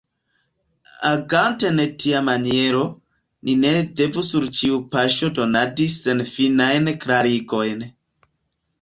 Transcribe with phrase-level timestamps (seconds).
[1.09, 2.81] Agante en tia maniero,
[3.51, 7.91] ni ne devu sur ĉiu paŝo donadi senfinajn klarigojn.